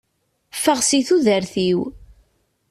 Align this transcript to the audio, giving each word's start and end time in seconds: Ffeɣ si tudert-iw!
Ffeɣ 0.55 0.79
si 0.87 0.99
tudert-iw! 1.07 1.79